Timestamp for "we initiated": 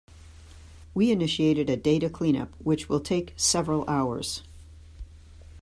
0.95-1.69